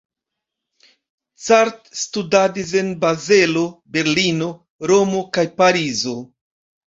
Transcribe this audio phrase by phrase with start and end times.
[1.47, 3.65] Cart studadis en Bazelo,
[3.97, 4.49] Berlino,
[4.93, 6.15] Romo kaj Parizo.